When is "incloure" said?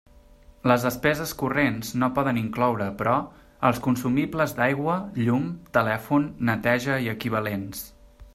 2.41-2.87